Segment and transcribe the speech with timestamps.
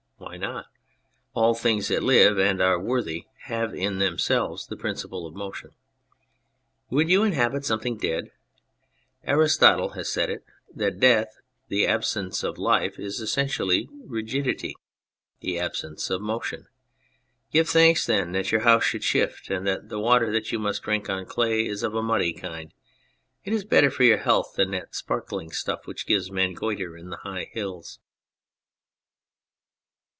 [0.23, 0.67] Why not?
[1.33, 5.71] All things that live and are worthy have in themselves the principle of motion.
[6.91, 8.29] Would you inhabit something dead?
[9.23, 10.45] Aristotle has said it,
[10.75, 11.35] that death,
[11.69, 14.75] the absence of life, is essentially rigidity,
[15.39, 16.67] the absence of motion.
[17.51, 20.83] Give thanks then that your house should shift, and that the water that you must
[20.83, 22.71] drink on clay is of a muddy kind;
[23.43, 27.09] it is better for your health than that sparkling stuff which gives men goitre in
[27.09, 27.97] the high hills.